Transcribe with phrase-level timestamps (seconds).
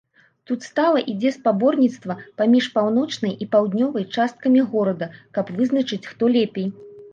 [0.51, 6.67] Тут стала ідзе спаборніцтва паміж паўночнай і паўднёвая часткамі горада, каб вызначыць, хто лепей.